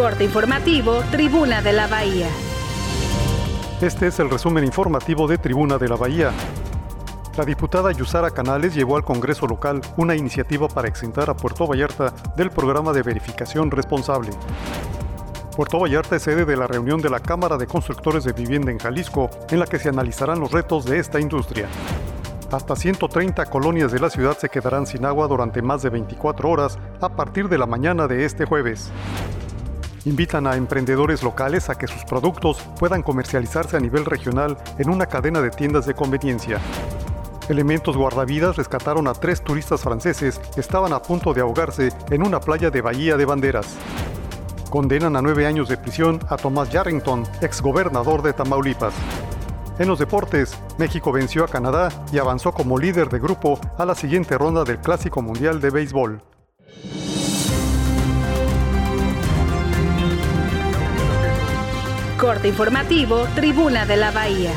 [0.00, 2.26] Corte informativo, Tribuna de la Bahía.
[3.82, 6.32] Este es el resumen informativo de Tribuna de la Bahía.
[7.36, 12.14] La diputada Yusara Canales llevó al Congreso local una iniciativa para exentar a Puerto Vallarta
[12.34, 14.30] del programa de verificación responsable.
[15.54, 18.78] Puerto Vallarta es sede de la reunión de la Cámara de Constructores de Vivienda en
[18.78, 21.68] Jalisco, en la que se analizarán los retos de esta industria.
[22.50, 26.78] Hasta 130 colonias de la ciudad se quedarán sin agua durante más de 24 horas
[27.02, 28.90] a partir de la mañana de este jueves.
[30.06, 35.04] Invitan a emprendedores locales a que sus productos puedan comercializarse a nivel regional en una
[35.04, 36.58] cadena de tiendas de conveniencia.
[37.50, 42.40] Elementos guardavidas rescataron a tres turistas franceses que estaban a punto de ahogarse en una
[42.40, 43.76] playa de Bahía de Banderas.
[44.70, 48.94] Condenan a nueve años de prisión a Tomás Yarrington, exgobernador de Tamaulipas.
[49.78, 53.94] En los deportes, México venció a Canadá y avanzó como líder de grupo a la
[53.94, 56.22] siguiente ronda del Clásico Mundial de Béisbol.
[62.20, 64.52] Corte informativo, Tribuna de la Bahía.